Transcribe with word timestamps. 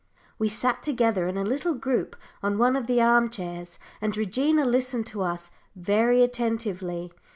We 0.39 0.49
sat 0.49 0.81
together 0.81 1.27
in 1.27 1.37
a 1.37 1.43
little 1.43 1.75
group 1.75 2.15
on 2.41 2.57
one 2.57 2.75
of 2.75 2.87
the 2.87 2.99
arm 2.99 3.29
chairs, 3.29 3.77
and 4.01 4.17
Regina 4.17 4.65
listened 4.65 5.05
to 5.13 5.21
us 5.21 5.51
very 5.75 6.23
attentively. 6.23 7.13